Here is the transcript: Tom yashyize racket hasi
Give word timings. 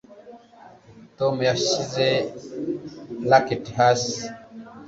Tom 1.17 1.35
yashyize 1.49 2.07
racket 3.29 3.65
hasi 3.79 4.17